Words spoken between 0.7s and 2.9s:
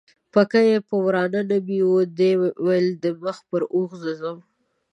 په وراه نه بیوه، دې ویل